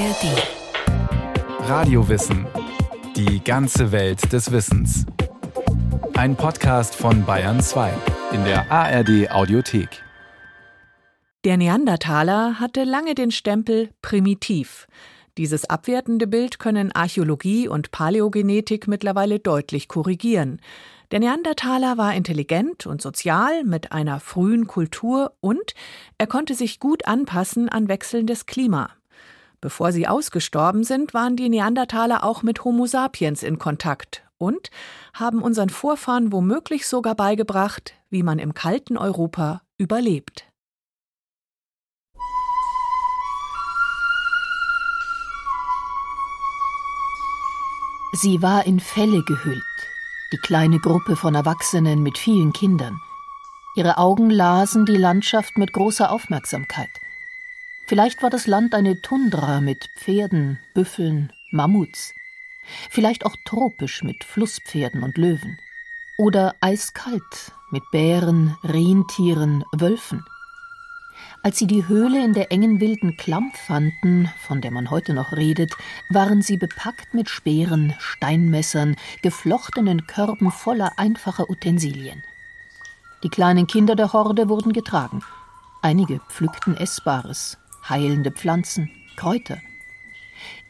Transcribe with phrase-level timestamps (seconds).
[0.00, 1.68] ARD.
[1.68, 2.46] Radiowissen.
[3.16, 5.04] Die ganze Welt des Wissens.
[6.14, 7.92] Ein Podcast von Bayern 2
[8.32, 10.02] in der ARD Audiothek.
[11.44, 14.86] Der Neandertaler hatte lange den Stempel primitiv.
[15.36, 20.62] Dieses abwertende Bild können Archäologie und Paläogenetik mittlerweile deutlich korrigieren.
[21.10, 25.74] Der Neandertaler war intelligent und sozial mit einer frühen Kultur und
[26.16, 28.88] er konnte sich gut anpassen an wechselndes Klima.
[29.60, 34.70] Bevor sie ausgestorben sind, waren die Neandertaler auch mit Homo sapiens in Kontakt und
[35.12, 40.46] haben unseren Vorfahren womöglich sogar beigebracht, wie man im kalten Europa überlebt.
[48.12, 49.62] Sie war in Felle gehüllt
[50.32, 53.00] die kleine Gruppe von Erwachsenen mit vielen Kindern.
[53.74, 56.88] Ihre Augen lasen die Landschaft mit großer Aufmerksamkeit.
[57.90, 62.14] Vielleicht war das Land eine Tundra mit Pferden, Büffeln, Mammuts.
[62.88, 65.58] Vielleicht auch tropisch mit Flusspferden und Löwen.
[66.16, 70.24] Oder eiskalt mit Bären, Rentieren, Wölfen.
[71.42, 75.32] Als sie die Höhle in der engen wilden Klamm fanden, von der man heute noch
[75.32, 75.72] redet,
[76.10, 82.22] waren sie bepackt mit Speeren, Steinmessern, geflochtenen Körben voller einfacher Utensilien.
[83.24, 85.24] Die kleinen Kinder der Horde wurden getragen.
[85.82, 89.58] Einige pflückten Essbares, heilende Pflanzen, Kräuter.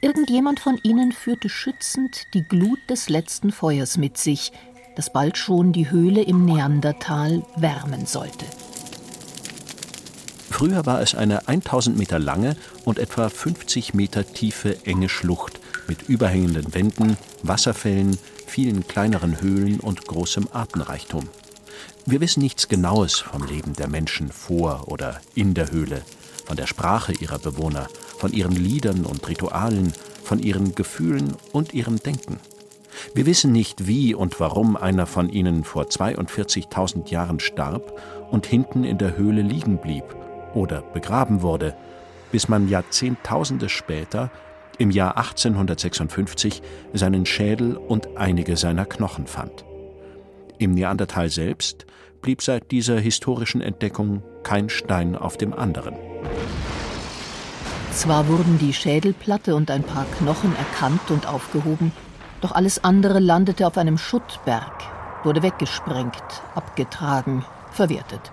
[0.00, 4.52] Irgendjemand von ihnen führte schützend die Glut des letzten Feuers mit sich,
[4.96, 8.44] das bald schon die Höhle im Neandertal wärmen sollte.
[10.50, 16.02] Früher war es eine 1000 Meter lange und etwa 50 Meter tiefe enge Schlucht mit
[16.02, 21.28] überhängenden Wänden, Wasserfällen, vielen kleineren Höhlen und großem Artenreichtum.
[22.04, 26.02] Wir wissen nichts Genaues vom Leben der Menschen vor oder in der Höhle,
[26.50, 27.86] von der Sprache ihrer Bewohner,
[28.18, 29.92] von ihren Liedern und Ritualen,
[30.24, 32.40] von ihren Gefühlen und ihrem Denken.
[33.14, 37.96] Wir wissen nicht, wie und warum einer von ihnen vor 42.000 Jahren starb
[38.32, 40.02] und hinten in der Höhle liegen blieb
[40.52, 41.76] oder begraben wurde,
[42.32, 44.32] bis man Jahrzehntausende später,
[44.76, 49.64] im Jahr 1856, seinen Schädel und einige seiner Knochen fand.
[50.58, 51.86] Im Neandertal selbst
[52.22, 55.96] blieb seit dieser historischen Entdeckung kein Stein auf dem anderen.
[57.92, 61.92] Zwar wurden die Schädelplatte und ein paar Knochen erkannt und aufgehoben,
[62.40, 64.72] doch alles andere landete auf einem Schuttberg,
[65.24, 68.32] wurde weggesprengt, abgetragen, verwertet.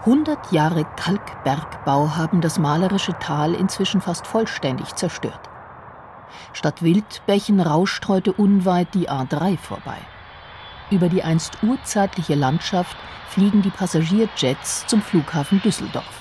[0.00, 5.48] 100 Jahre Kalkbergbau haben das malerische Tal inzwischen fast vollständig zerstört.
[6.52, 9.96] Statt Wildbächen rauscht heute unweit die A3 vorbei.
[10.90, 12.96] Über die einst urzeitliche Landschaft
[13.28, 16.20] fliegen die Passagierjets zum Flughafen Düsseldorf.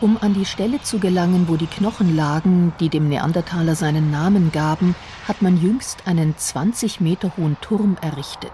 [0.00, 4.50] Um an die Stelle zu gelangen, wo die Knochen lagen, die dem Neandertaler seinen Namen
[4.52, 4.94] gaben,
[5.28, 8.52] hat man jüngst einen 20 Meter hohen Turm errichtet.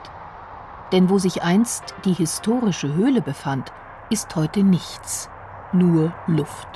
[0.93, 3.73] Denn wo sich einst die historische Höhle befand,
[4.11, 5.31] ist heute nichts,
[5.73, 6.69] nur Luft.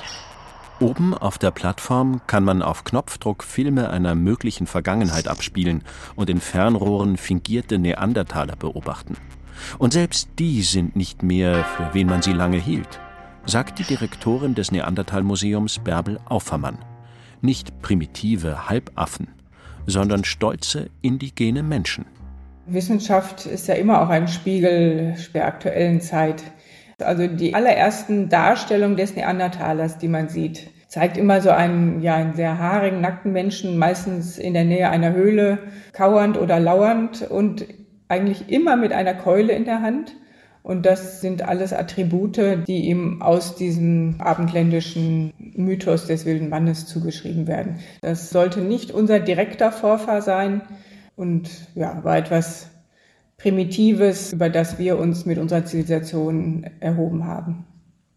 [0.84, 5.82] Oben auf der Plattform kann man auf Knopfdruck Filme einer möglichen Vergangenheit abspielen
[6.14, 9.16] und in Fernrohren fingierte Neandertaler beobachten.
[9.78, 13.00] Und selbst die sind nicht mehr, für wen man sie lange hielt,
[13.46, 16.76] sagt die Direktorin des Neandertal-Museums Bärbel Aufermann.
[17.40, 19.28] Nicht primitive Halbaffen,
[19.86, 22.04] sondern stolze indigene Menschen.
[22.66, 26.42] Wissenschaft ist ja immer auch ein Spiegel der aktuellen Zeit.
[27.00, 32.34] Also die allerersten Darstellungen des Neandertalers, die man sieht, zeigt immer so einen, ja, einen
[32.34, 35.58] sehr haarigen, nackten Menschen, meistens in der Nähe einer Höhle,
[35.92, 37.66] kauernd oder lauernd und
[38.06, 40.14] eigentlich immer mit einer Keule in der Hand.
[40.62, 42.38] Und das sind alles Attribute,
[42.68, 47.80] die ihm aus diesem abendländischen Mythos des wilden Mannes zugeschrieben werden.
[48.00, 50.62] Das sollte nicht unser direkter Vorfahr sein,
[51.16, 52.68] und ja, war etwas
[53.36, 57.66] Primitives, über das wir uns mit unserer Zivilisation erhoben haben.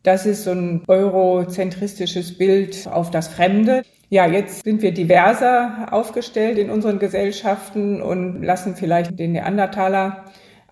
[0.08, 3.84] Das ist so ein eurozentristisches Bild auf das Fremde.
[4.08, 10.24] Ja, jetzt sind wir diverser aufgestellt in unseren Gesellschaften und lassen vielleicht den Neandertaler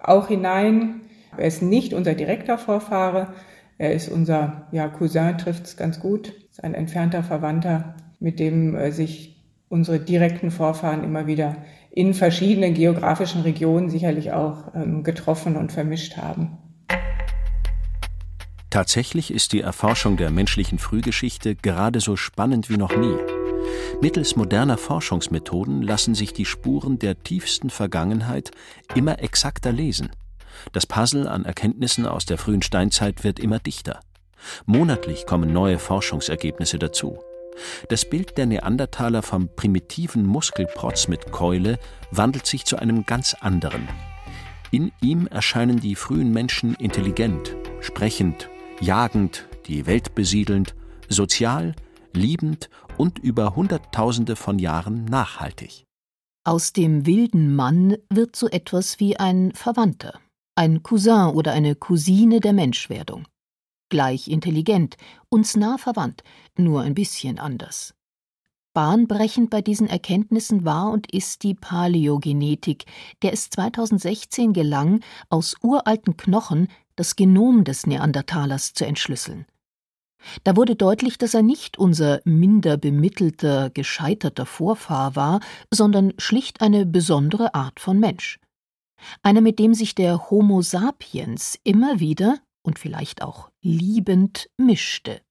[0.02, 1.02] auch hinein.
[1.36, 3.34] Er ist nicht unser direkter Vorfahre.
[3.78, 6.32] Er ist unser ja, Cousin, trifft es ganz gut.
[6.50, 11.58] Ist ein entfernter Verwandter, mit dem äh, sich unsere direkten Vorfahren immer wieder
[11.92, 16.58] in verschiedenen geografischen Regionen sicherlich auch ähm, getroffen und vermischt haben.
[18.76, 23.16] Tatsächlich ist die Erforschung der menschlichen Frühgeschichte gerade so spannend wie noch nie.
[24.02, 28.52] Mittels moderner Forschungsmethoden lassen sich die Spuren der tiefsten Vergangenheit
[28.94, 30.10] immer exakter lesen.
[30.74, 34.02] Das Puzzle an Erkenntnissen aus der frühen Steinzeit wird immer dichter.
[34.66, 37.18] Monatlich kommen neue Forschungsergebnisse dazu.
[37.88, 41.80] Das Bild der Neandertaler vom primitiven Muskelprotz mit Keule
[42.12, 43.88] wandelt sich zu einem ganz anderen.
[44.70, 48.50] In ihm erscheinen die frühen Menschen intelligent, sprechend,
[48.82, 50.76] jagend, die Welt besiedelnd,
[51.10, 51.76] sozial,
[52.14, 55.86] liebend und über Hunderttausende von Jahren nachhaltig.
[56.44, 60.20] Aus dem wilden Mann wird so etwas wie ein Verwandter,
[60.56, 63.28] ein Cousin oder eine Cousine der Menschwerdung.
[63.90, 64.98] Gleich intelligent,
[65.30, 66.24] uns nah verwandt,
[66.58, 67.94] nur ein bisschen anders.
[68.74, 72.86] Bahnbrechend bei diesen Erkenntnissen war und ist die Paläogenetik,
[73.22, 75.00] der es 2016 gelang,
[75.30, 79.46] aus uralten Knochen das Genom des Neandertalers zu entschlüsseln.
[80.44, 85.40] Da wurde deutlich, dass er nicht unser minder bemittelter, gescheiterter Vorfahr war,
[85.72, 88.40] sondern schlicht eine besondere Art von Mensch.
[89.22, 95.22] Einer, mit dem sich der Homo sapiens immer wieder und vielleicht auch liebend mischte.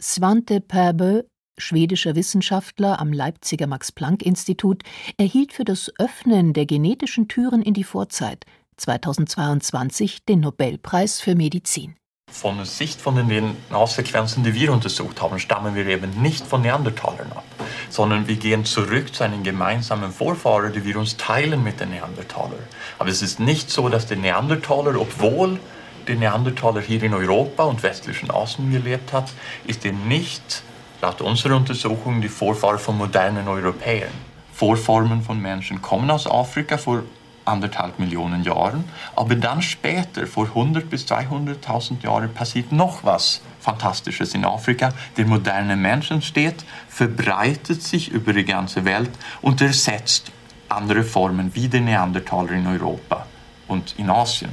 [0.00, 1.24] Svante Pääbö,
[1.58, 4.82] schwedischer Wissenschaftler am Leipziger Max-Planck-Institut,
[5.16, 8.44] erhielt für das Öffnen der genetischen Türen in die Vorzeit
[8.76, 11.96] 2022 den Nobelpreis für Medizin.
[12.30, 16.62] Von der Sicht von den DNA-Sequenzen, die wir untersucht haben, stammen wir eben nicht von
[16.62, 17.44] Neandertalern ab,
[17.90, 22.62] sondern wir gehen zurück zu einem gemeinsamen Vorfahrer, den wir uns teilen mit den Neandertalern.
[22.98, 25.60] Aber es ist nicht so, dass die Neandertaler, obwohl
[26.08, 29.30] der Neandertaler hier in Europa und westlichen Asien gelebt hat,
[29.66, 30.62] ist er nicht,
[31.02, 34.12] laut unserer Untersuchung, die Vorfahre von modernen Europäern.
[34.52, 37.02] Vorformen von Menschen kommen aus Afrika vor
[37.44, 38.84] anderthalb Millionen Jahren.
[39.16, 44.92] Aber dann später, vor 100 bis 200.000 Jahren, passiert noch was Fantastisches in Afrika.
[45.16, 49.10] Der moderne Mensch entsteht, verbreitet sich über die ganze Welt
[49.40, 50.32] und ersetzt
[50.68, 53.26] andere Formen wie der Neandertaler in Europa
[53.68, 54.50] und in Asien.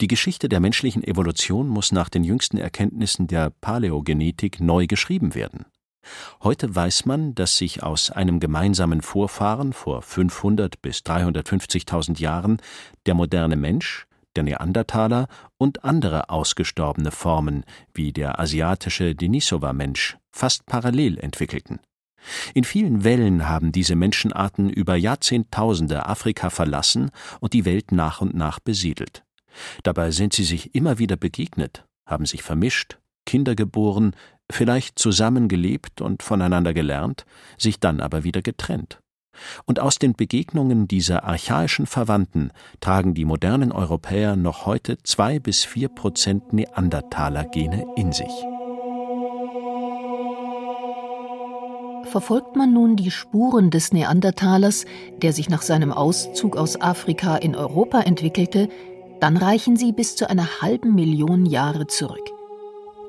[0.00, 5.64] Die Geschichte der menschlichen Evolution muss nach den jüngsten Erkenntnissen der Paläogenetik neu geschrieben werden.
[6.42, 12.58] Heute weiß man, dass sich aus einem gemeinsamen Vorfahren vor 500 bis 350.000 Jahren
[13.06, 14.06] der moderne Mensch,
[14.36, 17.64] der Neandertaler und andere ausgestorbene Formen
[17.94, 21.80] wie der asiatische Denisova-Mensch fast parallel entwickelten.
[22.54, 27.10] In vielen Wellen haben diese Menschenarten über Jahrzehntausende Afrika verlassen
[27.40, 29.24] und die Welt nach und nach besiedelt.
[29.82, 34.14] Dabei sind sie sich immer wieder begegnet, haben sich vermischt, Kinder geboren,
[34.50, 37.24] vielleicht zusammengelebt und voneinander gelernt,
[37.58, 39.00] sich dann aber wieder getrennt.
[39.64, 42.50] Und aus den Begegnungen dieser archaischen Verwandten
[42.80, 48.32] tragen die modernen Europäer noch heute zwei bis vier Prozent Neandertaler-Gene in sich.
[52.04, 54.86] Verfolgt man nun die Spuren des Neandertalers,
[55.20, 58.68] der sich nach seinem Auszug aus Afrika in Europa entwickelte,
[59.20, 62.35] dann reichen sie bis zu einer halben Million Jahre zurück.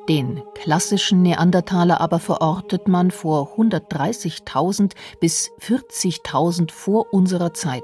[0.09, 7.83] Den klassischen Neandertaler aber verortet man vor 130.000 bis 40.000 vor unserer Zeit,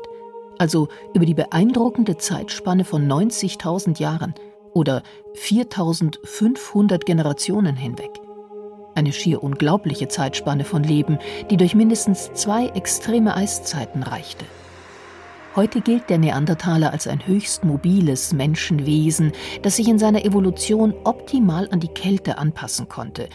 [0.57, 4.35] also über die beeindruckende Zeitspanne von 90.000 Jahren
[4.73, 5.03] oder
[5.35, 8.11] 4.500 Generationen hinweg.
[8.95, 14.45] Eine schier unglaubliche Zeitspanne von Leben, die durch mindestens zwei extreme Eiszeiten reichte.
[15.55, 21.69] Heute gilt der Neandertaler als ein höchst mobiles Menschenwesen, das sich in seiner Evolution optimal
[21.69, 23.29] an die Kälte anpassen konnte,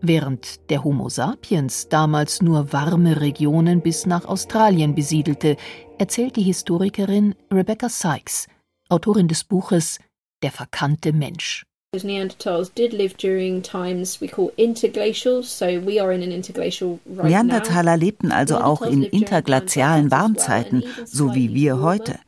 [0.00, 5.56] während der Homo sapiens damals nur warme Regionen bis nach Australien besiedelte,
[5.96, 8.48] erzählt die Historikerin Rebecca Sykes,
[8.88, 10.00] Autorin des Buches
[10.42, 11.69] Der verkannte Mensch.
[11.92, 17.24] Neanderthals did live during times we call interglacial, so we are in an interglacial right
[17.26, 22.20] Neandertaler lebten also auch in interglazialen Warmzeiten, so wie wir heute.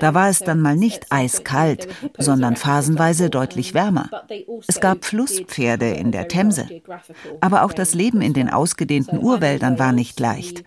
[0.00, 1.88] Da war es dann mal nicht eiskalt,
[2.18, 4.10] sondern phasenweise deutlich wärmer.
[4.66, 6.68] Es gab Flusspferde in der Themse.
[7.40, 10.64] Aber auch das Leben in den ausgedehnten Urwäldern war nicht leicht.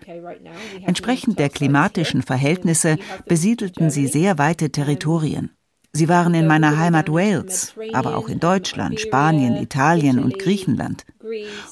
[0.84, 5.50] Entsprechend der klimatischen Verhältnisse besiedelten sie sehr weite Territorien.
[5.96, 11.06] Sie waren in meiner Heimat Wales, aber auch in Deutschland, Spanien, Italien und Griechenland.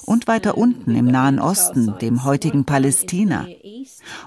[0.05, 3.45] Und weiter unten im Nahen Osten, dem heutigen Palästina.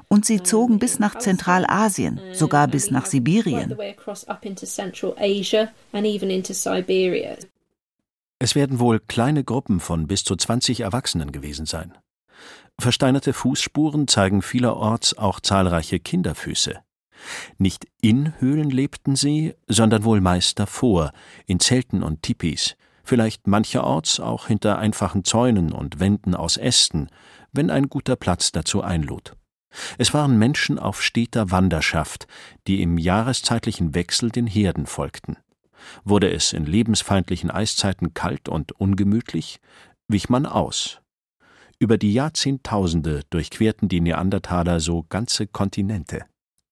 [0.09, 3.75] Und sie zogen bis nach Zentralasien, sogar bis nach Sibirien.
[8.39, 11.95] Es werden wohl kleine Gruppen von bis zu 20 Erwachsenen gewesen sein.
[12.79, 16.81] Versteinerte Fußspuren zeigen vielerorts auch zahlreiche Kinderfüße.
[17.59, 21.13] Nicht in Höhlen lebten sie, sondern wohl meist davor,
[21.47, 27.09] in Zelten und Tipis, vielleicht mancherorts auch hinter einfachen Zäunen und Wänden aus Ästen,
[27.53, 29.35] wenn ein guter Platz dazu einlud.
[29.99, 32.27] Es waren Menschen auf steter Wanderschaft,
[32.67, 35.37] die im jahreszeitlichen Wechsel den Herden folgten.
[36.05, 39.61] Wurde es in lebensfeindlichen Eiszeiten kalt und ungemütlich,
[40.09, 41.01] wich man aus.
[41.79, 46.25] Über die Jahrzehntausende durchquerten die Neandertaler so ganze Kontinente.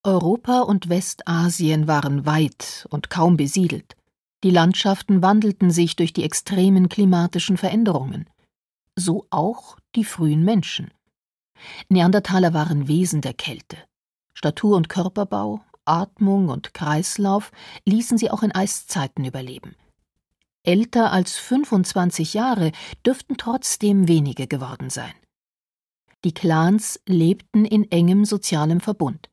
[0.06, 3.96] Europa und Westasien waren weit und kaum besiedelt.
[4.42, 8.28] Die Landschaften wandelten sich durch die extremen klimatischen Veränderungen.
[8.96, 10.92] So auch die frühen Menschen.
[11.88, 13.78] Neandertaler waren Wesen der Kälte.
[14.34, 17.50] Statur und Körperbau, Atmung und Kreislauf
[17.87, 19.75] ließen sie auch in Eiszeiten überleben.
[20.64, 22.73] Älter als 25 Jahre
[23.06, 25.14] dürften trotzdem wenige geworden sein.
[26.25, 29.30] Die Clans lebten in engem sozialem Verbund.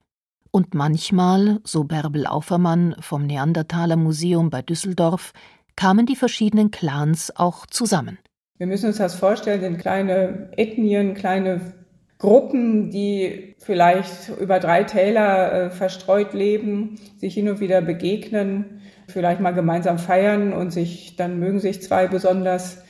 [0.52, 5.32] Und manchmal, so Bärbel Aufermann vom Neandertaler Museum bei Düsseldorf,
[5.78, 8.20] kamen die verschiedenen Clans auch zusammen.
[8.58, 11.74] Wir müssen uns das vorstellen, sind kleine Ethnien, kleine
[12.20, 19.40] Gruppen, die vielleicht über drei Täler äh, verstreut leben, sich hin und wieder begegnen, vielleicht
[19.40, 22.84] mal gemeinsam feiern und sich, dann mögen sich zwei besonders.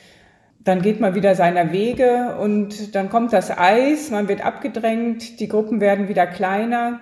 [0.58, 5.48] Dann geht man wieder seiner Wege und dann kommt das Eis, man wird abgedrängt, die
[5.48, 7.00] Gruppen werden wieder kleiner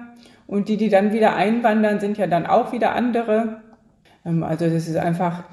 [0.51, 3.63] und die, die dann wieder einwandern, sind ja dann auch wieder andere.
[4.27, 5.45] Ähm, also das ist einfach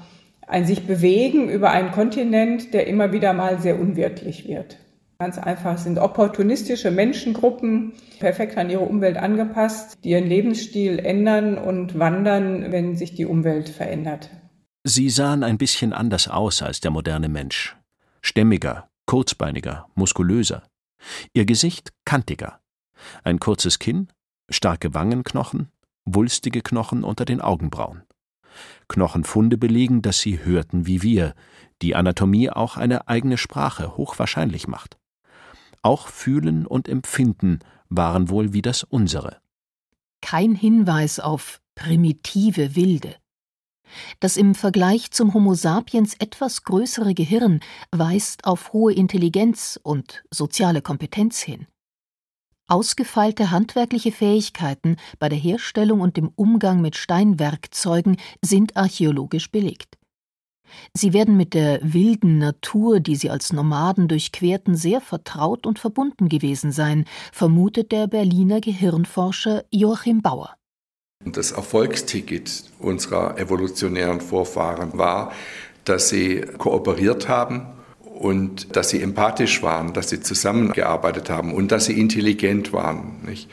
[0.46, 4.78] ein sich bewegen über einen Kontinent, der immer wieder mal sehr unwirtlich wird.
[5.20, 11.98] Ganz einfach sind opportunistische Menschengruppen, perfekt an ihre Umwelt angepasst, die ihren Lebensstil ändern und
[11.98, 14.30] wandern, wenn sich die Umwelt verändert.
[14.84, 17.76] Sie sahen ein bisschen anders aus als der moderne Mensch.
[18.20, 20.64] Stämmiger, kurzbeiniger, muskulöser.
[21.34, 22.60] Ihr Gesicht kantiger.
[23.22, 24.08] Ein kurzes Kinn,
[24.48, 25.68] starke Wangenknochen,
[26.04, 28.02] wulstige Knochen unter den Augenbrauen.
[28.88, 31.34] Knochenfunde belegen, dass sie hörten wie wir,
[31.82, 34.98] die Anatomie auch eine eigene Sprache hochwahrscheinlich macht.
[35.82, 39.40] Auch Fühlen und Empfinden waren wohl wie das unsere.
[40.20, 43.14] Kein Hinweis auf primitive Wilde.
[44.20, 50.82] Das im Vergleich zum Homo sapiens etwas größere Gehirn weist auf hohe Intelligenz und soziale
[50.82, 51.66] Kompetenz hin.
[52.68, 59.96] Ausgefeilte handwerkliche Fähigkeiten bei der Herstellung und dem Umgang mit Steinwerkzeugen sind archäologisch belegt.
[60.92, 66.28] Sie werden mit der wilden Natur, die sie als Nomaden durchquerten, sehr vertraut und verbunden
[66.28, 70.54] gewesen sein, vermutet der Berliner Gehirnforscher Joachim Bauer.
[71.24, 75.32] Das Erfolgsticket unserer evolutionären Vorfahren war,
[75.84, 77.77] dass sie kooperiert haben
[78.18, 83.18] und dass sie empathisch waren, dass sie zusammengearbeitet haben und dass sie intelligent waren.
[83.24, 83.48] Nicht?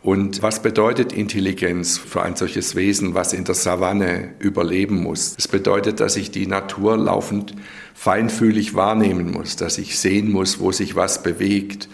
[0.00, 5.34] Und was bedeutet Intelligenz für ein solches Wesen, was in der Savanne überleben muss?
[5.36, 7.56] Es bedeutet, dass ich die Natur laufend
[7.94, 11.88] feinfühlig wahrnehmen muss, dass ich sehen muss, wo sich was bewegt,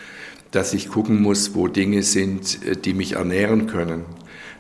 [0.50, 4.04] dass ich gucken muss, wo Dinge sind, äh, die mich ernähren können,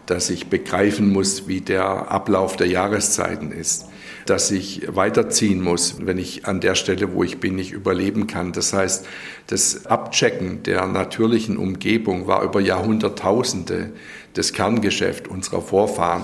[0.06, 3.91] dass ich begreifen muss, wie der Ablauf der Jahreszeiten ist
[4.26, 8.52] dass ich weiterziehen muss, wenn ich an der Stelle, wo ich bin, nicht überleben kann.
[8.52, 9.06] Das heißt,
[9.46, 13.92] das Abchecken der natürlichen Umgebung war über Jahrhunderttausende
[14.34, 16.22] das Kerngeschäft unserer Vorfahren.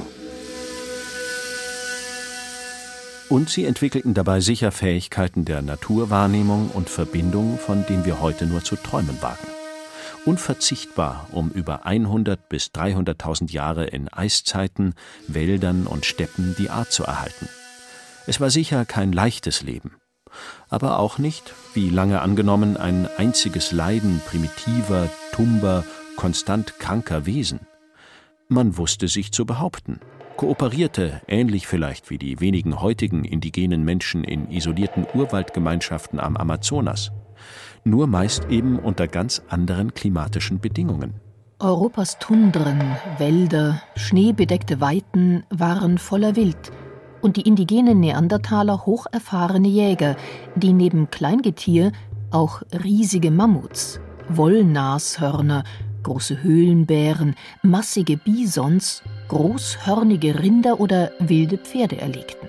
[3.29, 8.65] Und sie entwickelten dabei sicher Fähigkeiten der Naturwahrnehmung und Verbindung, von denen wir heute nur
[8.65, 9.47] zu träumen wagen.
[10.25, 14.95] Unverzichtbar, um über 100 bis 300.000 Jahre in Eiszeiten,
[15.27, 17.49] Wäldern und Steppen die Art zu erhalten.
[18.29, 19.97] Es war sicher kein leichtes Leben,
[20.69, 25.83] aber auch nicht, wie lange angenommen, ein einziges Leiden primitiver, tumber,
[26.15, 27.61] konstant kranker Wesen.
[28.49, 30.01] Man wusste sich zu behaupten,
[30.37, 37.13] kooperierte, ähnlich vielleicht wie die wenigen heutigen indigenen Menschen in isolierten Urwaldgemeinschaften am Amazonas,
[37.83, 41.15] nur meist eben unter ganz anderen klimatischen Bedingungen.
[41.61, 42.79] Europas Tundren,
[43.17, 46.71] Wälder, schneebedeckte Weiten waren voller Wild,
[47.21, 50.17] und die indigenen Neandertaler hocherfahrene Jäger,
[50.55, 51.93] die neben Kleingetier
[52.31, 55.65] auch riesige Mammuts, Wollnashörner,
[56.03, 62.49] große Höhlenbären, massige Bisons, großhörnige Rinder oder wilde Pferde erlegten.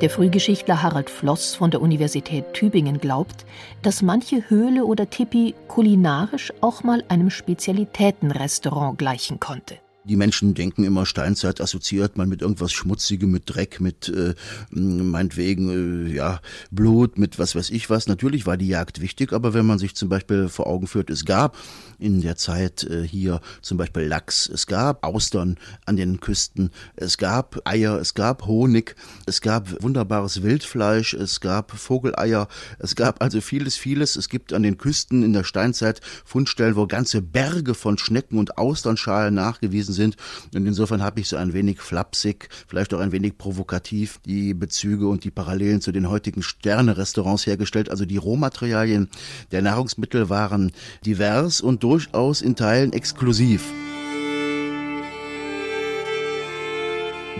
[0.00, 3.44] Der Frühgeschichtler Harald Floss von der Universität Tübingen glaubt,
[3.82, 9.76] dass manche Höhle oder Tipi kulinarisch auch mal einem Spezialitätenrestaurant gleichen konnte.
[10.04, 14.34] Die Menschen denken immer, Steinzeit assoziiert man mit irgendwas Schmutzigem, mit Dreck, mit äh,
[14.70, 16.40] meinetwegen äh, ja
[16.70, 18.06] Blut, mit was weiß ich was.
[18.06, 21.26] Natürlich war die Jagd wichtig, aber wenn man sich zum Beispiel vor Augen führt, es
[21.26, 21.58] gab
[21.98, 27.18] in der Zeit äh, hier zum Beispiel Lachs, es gab Austern an den Küsten, es
[27.18, 33.42] gab Eier, es gab Honig, es gab wunderbares Wildfleisch, es gab Vogeleier, es gab also
[33.42, 34.16] vieles, vieles.
[34.16, 38.56] Es gibt an den Küsten in der Steinzeit Fundstellen, wo ganze Berge von Schnecken und
[38.56, 40.16] Austernschalen nachgewiesen gewesen sind.
[40.54, 45.08] Und insofern habe ich so ein wenig flapsig, vielleicht auch ein wenig provokativ die Bezüge
[45.08, 47.90] und die Parallelen zu den heutigen Sterne-Restaurants hergestellt.
[47.90, 49.08] Also die Rohmaterialien
[49.50, 50.72] der Nahrungsmittel waren
[51.04, 53.64] divers und durchaus in Teilen exklusiv.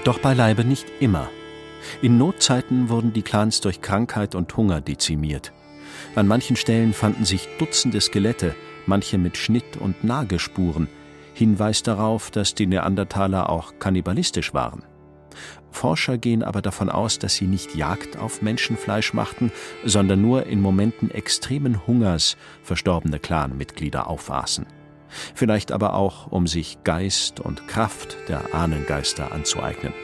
[0.05, 1.29] Doch beileibe nicht immer.
[2.03, 5.53] In Notzeiten wurden die Clans durch Krankheit und Hunger dezimiert.
[6.15, 8.55] An manchen Stellen fanden sich Dutzende Skelette,
[8.87, 10.89] manche mit Schnitt- und Nagespuren,
[11.41, 14.83] Hinweis darauf, dass die Neandertaler auch kannibalistisch waren.
[15.71, 19.51] Forscher gehen aber davon aus, dass sie nicht Jagd auf Menschenfleisch machten,
[19.83, 24.67] sondern nur in Momenten extremen Hungers verstorbene Clanmitglieder aufaßen.
[25.35, 29.95] Vielleicht aber auch, um sich Geist und Kraft der Ahnengeister anzueignen.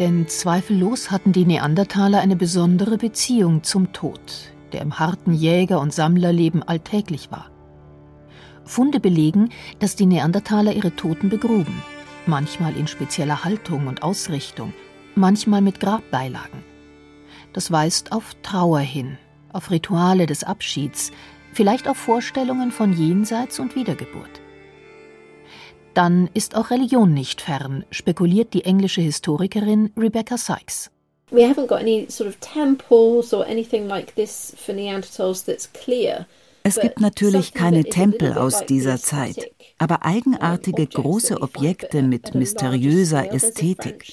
[0.00, 5.94] Denn zweifellos hatten die Neandertaler eine besondere Beziehung zum Tod, der im harten Jäger- und
[5.94, 7.52] Sammlerleben alltäglich war.
[8.66, 11.82] Funde belegen, dass die Neandertaler ihre Toten begruben,
[12.26, 14.72] manchmal in spezieller Haltung und Ausrichtung,
[15.14, 16.64] manchmal mit Grabbeilagen.
[17.52, 19.18] Das weist auf Trauer hin,
[19.52, 21.12] auf Rituale des Abschieds,
[21.52, 24.42] vielleicht auf Vorstellungen von Jenseits und Wiedergeburt.
[25.94, 30.90] Dann ist auch Religion nicht fern, spekuliert die englische Historikerin Rebecca Sykes.
[31.30, 36.26] We haven't got any sort of temples or anything like this for Neanderthals that's clear.
[36.68, 44.12] Es gibt natürlich keine Tempel aus dieser Zeit, aber eigenartige große Objekte mit mysteriöser Ästhetik.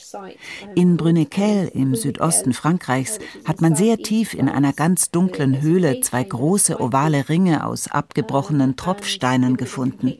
[0.76, 6.24] In Brunnequel im Südosten Frankreichs hat man sehr tief in einer ganz dunklen Höhle zwei
[6.24, 10.16] große ovale Ringe aus abgebrochenen Tropfsteinen gefunden.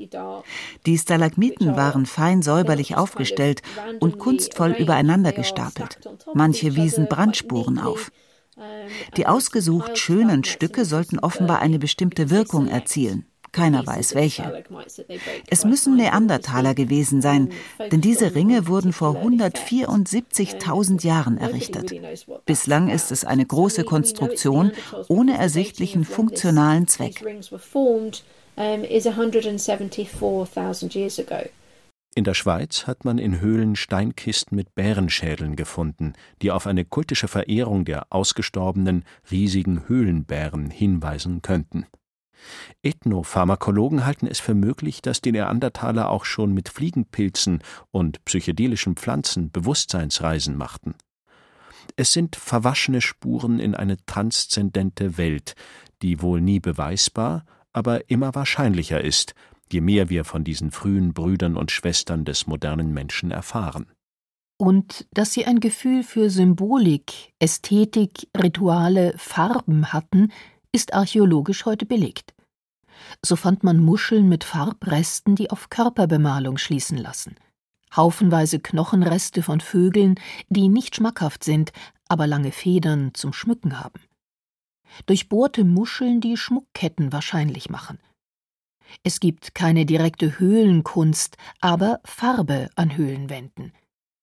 [0.88, 3.62] Die Stalagmiten waren fein säuberlich aufgestellt
[4.00, 6.00] und kunstvoll übereinander gestapelt.
[6.34, 8.10] Manche wiesen Brandspuren auf.
[9.18, 13.26] Die ausgesucht schönen Stücke sollten offenbar eine bestimmte Wirkung erzielen.
[13.54, 14.64] Keiner weiß welche.
[15.48, 17.50] Es müssen Neandertaler gewesen sein,
[17.92, 21.94] denn diese Ringe wurden vor 174.000 Jahren errichtet.
[22.46, 24.72] Bislang ist es eine große Konstruktion
[25.08, 27.24] ohne ersichtlichen funktionalen Zweck.
[32.16, 37.28] In der Schweiz hat man in Höhlen Steinkisten mit Bärenschädeln gefunden, die auf eine kultische
[37.28, 41.88] Verehrung der ausgestorbenen riesigen Höhlenbären hinweisen könnten.
[42.84, 49.50] Ethnopharmakologen halten es für möglich, dass die Neandertaler auch schon mit Fliegenpilzen und psychedelischen Pflanzen
[49.50, 50.94] Bewusstseinsreisen machten.
[51.96, 55.56] Es sind verwaschene Spuren in eine transzendente Welt,
[56.02, 59.34] die wohl nie beweisbar, aber immer wahrscheinlicher ist,
[59.74, 63.88] je mehr wir von diesen frühen Brüdern und Schwestern des modernen Menschen erfahren.
[64.58, 70.32] Und dass sie ein Gefühl für Symbolik, Ästhetik, Rituale, Farben hatten,
[70.72, 72.34] ist archäologisch heute belegt.
[73.22, 77.36] So fand man Muscheln mit Farbresten, die auf Körperbemalung schließen lassen.
[77.96, 80.16] Haufenweise Knochenreste von Vögeln,
[80.50, 81.74] die nicht schmackhaft sind,
[82.08, 84.00] aber lange Federn zum Schmücken haben.
[85.06, 88.00] Durchbohrte Muscheln, die Schmuckketten wahrscheinlich machen.
[89.04, 93.74] Es gibt keine direkte Höhlenkunst, aber Farbe an Höhlenwänden.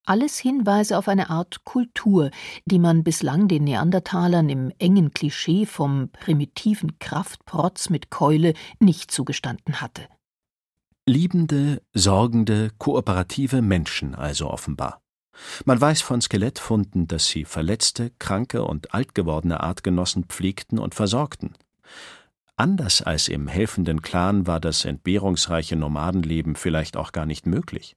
[0.05, 2.31] Alles Hinweise auf eine Art Kultur,
[2.64, 9.81] die man bislang den Neandertalern im engen Klischee vom primitiven Kraftprotz mit Keule nicht zugestanden
[9.81, 10.09] hatte.
[11.07, 15.01] Liebende, sorgende, kooperative Menschen also offenbar.
[15.64, 21.55] Man weiß von Skelettfunden, dass sie verletzte, kranke und altgewordene Artgenossen pflegten und versorgten.
[22.61, 27.96] Anders als im helfenden Clan war das entbehrungsreiche Nomadenleben vielleicht auch gar nicht möglich.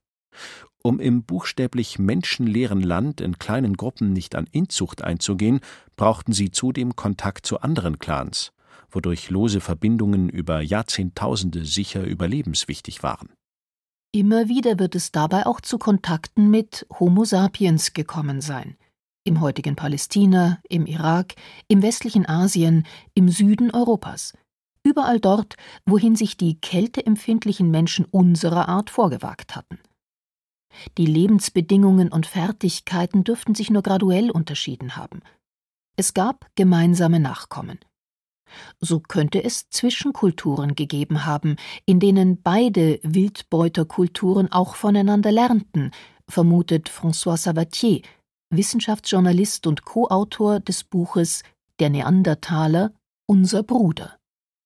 [0.82, 5.60] Um im buchstäblich menschenleeren Land in kleinen Gruppen nicht an Inzucht einzugehen,
[5.96, 8.52] brauchten sie zudem Kontakt zu anderen Clans,
[8.90, 13.28] wodurch lose Verbindungen über Jahrzehntausende sicher überlebenswichtig waren.
[14.12, 18.78] Immer wieder wird es dabei auch zu Kontakten mit Homo sapiens gekommen sein.
[19.24, 21.34] Im heutigen Palästina, im Irak,
[21.68, 24.32] im westlichen Asien, im Süden Europas
[24.84, 29.78] überall dort, wohin sich die kälteempfindlichen Menschen unserer Art vorgewagt hatten.
[30.98, 35.22] Die Lebensbedingungen und Fertigkeiten dürften sich nur graduell unterschieden haben.
[35.96, 37.78] Es gab gemeinsame Nachkommen.
[38.80, 45.90] So könnte es Zwischenkulturen gegeben haben, in denen beide Wildbeuterkulturen auch voneinander lernten,
[46.28, 48.02] vermutet François Sabatier,
[48.50, 51.42] Wissenschaftsjournalist und Co-Autor des Buches
[51.80, 52.92] Der Neandertaler,
[53.26, 54.16] unser Bruder.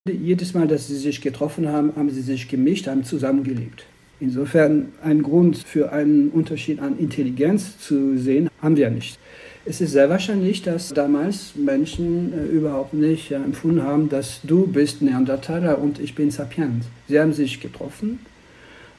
[0.09, 3.85] Jedes Mal, dass sie sich getroffen haben, haben sie sich gemischt, haben zusammengelebt.
[4.21, 9.19] Insofern ein Grund für einen Unterschied an Intelligenz zu sehen, haben wir nicht.
[9.65, 14.67] Es ist sehr wahrscheinlich, dass damals Menschen äh, überhaupt nicht äh, empfunden haben, dass du
[14.67, 16.85] bist Neandertaler und ich bin Sapient.
[17.07, 18.19] Sie haben sich getroffen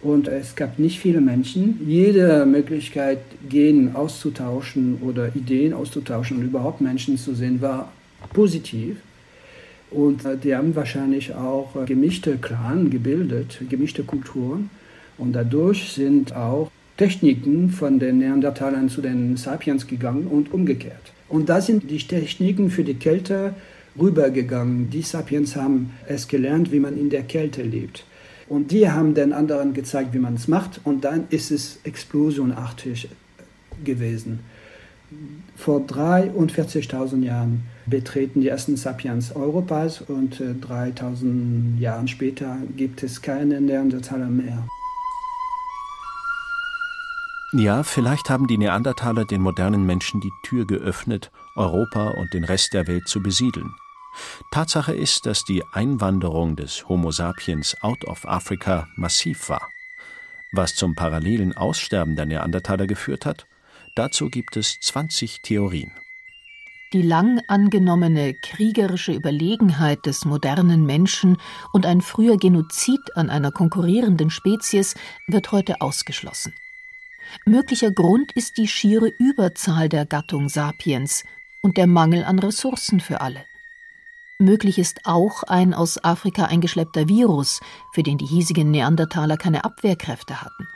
[0.01, 1.81] Und es gab nicht viele Menschen.
[1.85, 7.91] Jede Möglichkeit, Genen auszutauschen oder Ideen auszutauschen und überhaupt Menschen zu sehen, war
[8.33, 8.97] positiv.
[9.91, 14.69] Und äh, die haben wahrscheinlich auch äh, gemischte Clan gebildet, gemischte Kulturen.
[15.17, 21.13] Und dadurch sind auch Techniken von den Neandertalern zu den Sapiens gegangen und umgekehrt.
[21.27, 23.53] Und da sind die Techniken für die Kälte
[23.99, 24.89] rübergegangen.
[24.89, 28.03] Die Sapiens haben es gelernt, wie man in der Kälte lebt.
[28.47, 30.81] Und die haben den anderen gezeigt, wie man es macht.
[30.83, 33.07] Und dann ist es explosionartig
[33.83, 34.39] gewesen.
[35.55, 43.21] Vor 43.000 Jahren betreten die ersten Sapiens Europas und 3000 äh, Jahren später gibt es
[43.21, 44.67] keine Neandertaler mehr.
[47.51, 52.73] Ja, vielleicht haben die Neandertaler den modernen Menschen die Tür geöffnet, Europa und den Rest
[52.73, 53.73] der Welt zu besiedeln.
[54.51, 59.67] Tatsache ist, dass die Einwanderung des Homo sapiens out of Africa massiv war.
[60.51, 63.47] Was zum parallelen Aussterben der Neandertaler geführt hat,
[63.99, 65.91] dazu gibt es 20 Theorien.
[66.93, 71.37] Die lang angenommene kriegerische Überlegenheit des modernen Menschen
[71.73, 74.95] und ein früher Genozid an einer konkurrierenden Spezies
[75.27, 76.55] wird heute ausgeschlossen.
[77.45, 81.25] Möglicher Grund ist die schiere Überzahl der Gattung Sapiens
[81.61, 83.45] und der Mangel an Ressourcen für alle.
[84.39, 87.59] Möglich ist auch ein aus Afrika eingeschleppter Virus,
[87.91, 90.67] für den die hiesigen Neandertaler keine Abwehrkräfte hatten.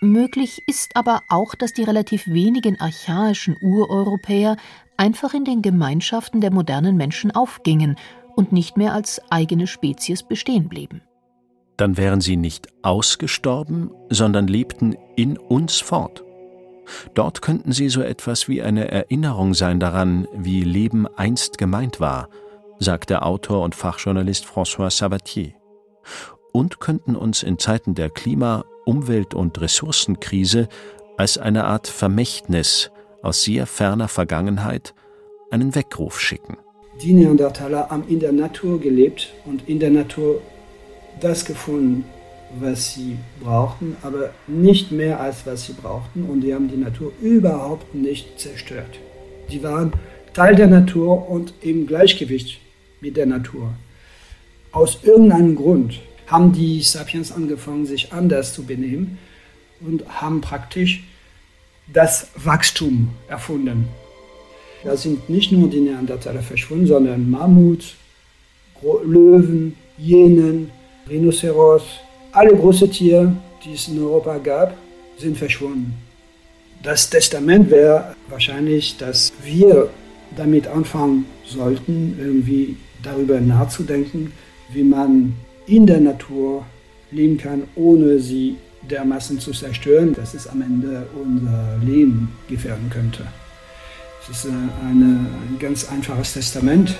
[0.00, 4.56] Möglich ist aber auch, dass die relativ wenigen archaischen Ureuropäer
[4.96, 7.96] einfach in den Gemeinschaften der modernen Menschen aufgingen
[8.34, 11.00] und nicht mehr als eigene Spezies bestehen blieben.
[11.78, 16.22] Dann wären sie nicht ausgestorben, sondern lebten in uns fort.
[17.14, 22.28] Dort könnten sie so etwas wie eine Erinnerung sein daran, wie Leben einst gemeint war,
[22.78, 25.54] sagt der Autor und Fachjournalist François Sabatier,
[26.56, 30.68] und könnten uns in Zeiten der Klima-, Umwelt- und Ressourcenkrise
[31.18, 32.90] als eine Art Vermächtnis
[33.20, 34.94] aus sehr ferner Vergangenheit
[35.50, 36.56] einen Weckruf schicken.
[37.02, 40.40] Die Neandertaler haben in der Natur gelebt und in der Natur
[41.20, 42.06] das gefunden,
[42.58, 47.12] was sie brauchten, aber nicht mehr als was sie brauchten und die haben die Natur
[47.20, 48.98] überhaupt nicht zerstört.
[49.50, 49.92] Die waren
[50.32, 52.60] Teil der Natur und im Gleichgewicht
[53.02, 53.74] mit der Natur.
[54.72, 59.18] Aus irgendeinem Grund haben die Sapiens angefangen, sich anders zu benehmen
[59.80, 61.04] und haben praktisch
[61.92, 63.88] das Wachstum erfunden.
[64.84, 67.96] Da sind nicht nur die Neandertaler verschwunden, sondern Mammut,
[69.04, 70.70] Löwen, Jenen,
[71.08, 71.82] Rhinoceros,
[72.32, 73.34] alle großen Tiere,
[73.64, 74.76] die es in Europa gab,
[75.16, 75.94] sind verschwunden.
[76.82, 79.88] Das Testament wäre wahrscheinlich, dass wir
[80.36, 84.32] damit anfangen sollten, irgendwie darüber nachzudenken,
[84.72, 85.34] wie man
[85.66, 86.64] in der Natur
[87.10, 88.56] leben kann, ohne sie
[88.88, 93.26] dermaßen zu zerstören, dass es am Ende unser Leben gefährden könnte.
[94.22, 96.96] Es ist äh, eine, ein ganz einfaches Testament.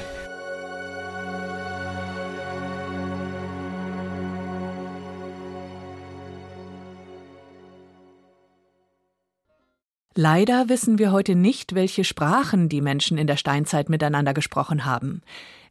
[10.18, 15.20] Leider wissen wir heute nicht, welche Sprachen die Menschen in der Steinzeit miteinander gesprochen haben.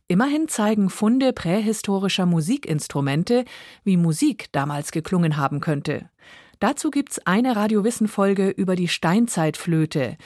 [0.07, 3.43] Immerhin zeigen Funde prähistorischer Musikinstrumente,
[3.83, 6.09] wie Musik damals geklungen haben könnte.
[6.59, 10.17] Dazu gibt's eine Radiowissen-Folge über die Steinzeitflöte.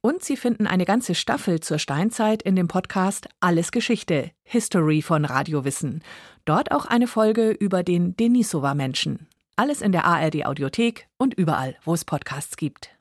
[0.00, 5.24] Und Sie finden eine ganze Staffel zur Steinzeit in dem Podcast Alles Geschichte, History von
[5.24, 6.02] Radiowissen.
[6.44, 9.28] Dort auch eine Folge über den Denisova-Menschen.
[9.54, 12.97] Alles in der ARD-Audiothek und überall, wo es Podcasts gibt.